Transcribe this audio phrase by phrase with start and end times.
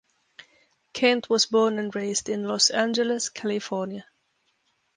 [0.93, 4.03] Kent was born and raised in Los Angeles, California.